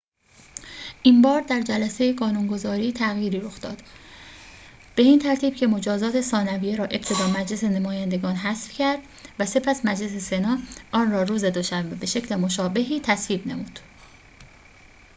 این‌بار 1.03 1.41
در 1.41 1.61
جلسه 1.61 2.13
قانون‌گذاری 2.13 2.91
تغییری 2.91 3.39
رخ 3.39 3.61
داد 3.61 3.81
به 4.95 5.03
این 5.03 5.19
ترتیب 5.19 5.55
که 5.55 5.67
مجازات 5.67 6.21
ثانویه 6.21 6.75
را 6.75 6.85
ابتدا 6.85 7.27
مجلس 7.27 7.63
نمایندگان 7.63 8.35
حذف 8.35 8.71
کرد 8.77 8.99
و 9.39 9.45
سپس 9.45 9.85
مجلس 9.85 10.29
سنا 10.29 10.57
آن 10.91 11.11
را 11.11 11.23
روز 11.23 11.45
دوشنبه 11.45 11.95
به 11.95 12.05
شکل 12.05 12.35
مشابهی 12.35 12.99
تصویب 12.99 13.47
نمود 13.47 13.79